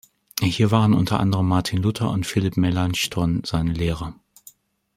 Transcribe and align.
Hier 0.41 0.71
waren 0.71 0.95
unter 0.95 1.19
anderem 1.19 1.47
Martin 1.47 1.77
Luther 1.83 2.09
und 2.09 2.25
Philipp 2.25 2.57
Melanchthon 2.57 3.43
seine 3.45 3.71
Lehrer. 3.73 4.15